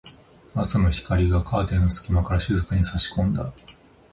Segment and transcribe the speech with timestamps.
[0.55, 3.53] 朝の光がカーテンの隙間から静かに差し込んだ。